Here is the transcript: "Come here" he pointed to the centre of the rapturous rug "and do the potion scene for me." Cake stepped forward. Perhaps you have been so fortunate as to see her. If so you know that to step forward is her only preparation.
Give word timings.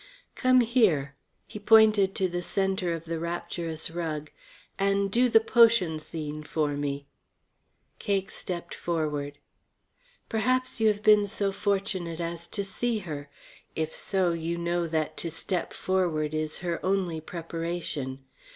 "Come 0.33 0.61
here" 0.61 1.13
he 1.45 1.59
pointed 1.59 2.15
to 2.15 2.27
the 2.27 2.41
centre 2.41 2.91
of 2.91 3.05
the 3.05 3.19
rapturous 3.19 3.91
rug 3.91 4.31
"and 4.79 5.11
do 5.11 5.29
the 5.29 5.39
potion 5.39 5.99
scene 5.99 6.41
for 6.41 6.69
me." 6.75 7.05
Cake 7.99 8.31
stepped 8.31 8.73
forward. 8.73 9.37
Perhaps 10.27 10.79
you 10.81 10.87
have 10.87 11.03
been 11.03 11.27
so 11.27 11.51
fortunate 11.51 12.19
as 12.19 12.47
to 12.47 12.63
see 12.63 12.97
her. 13.05 13.29
If 13.75 13.93
so 13.93 14.31
you 14.33 14.57
know 14.57 14.87
that 14.87 15.17
to 15.17 15.29
step 15.29 15.71
forward 15.71 16.33
is 16.33 16.57
her 16.65 16.83
only 16.83 17.21
preparation. 17.21 18.21